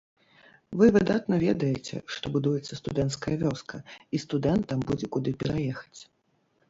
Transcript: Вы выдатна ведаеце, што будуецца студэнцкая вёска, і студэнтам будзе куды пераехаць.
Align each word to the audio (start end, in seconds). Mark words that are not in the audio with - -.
Вы 0.79 0.85
выдатна 0.95 1.35
ведаеце, 1.47 1.95
што 2.15 2.25
будуецца 2.37 2.79
студэнцкая 2.81 3.35
вёска, 3.43 3.75
і 4.17 4.25
студэнтам 4.25 4.79
будзе 4.93 5.07
куды 5.17 5.29
пераехаць. 5.45 5.99